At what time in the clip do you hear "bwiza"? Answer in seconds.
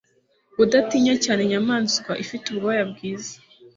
2.91-3.35